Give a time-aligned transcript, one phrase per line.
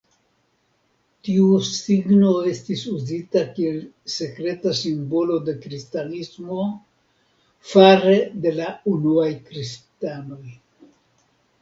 [1.27, 3.77] Tiu signo estis uzita kiel
[4.15, 6.63] sekreta simbolo de Kristanismo
[7.75, 10.43] fare de la unuaj kristanoj.